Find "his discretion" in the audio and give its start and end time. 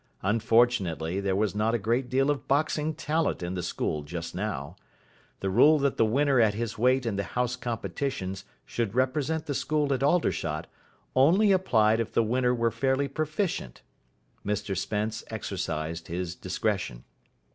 16.07-17.03